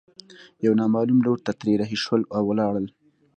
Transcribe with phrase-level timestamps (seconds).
[0.65, 2.85] يوه نامعلوم لور ته ترې رهي شول او ولاړل.